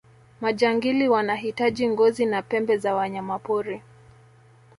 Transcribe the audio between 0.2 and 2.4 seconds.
majangili wanahitaji ngozi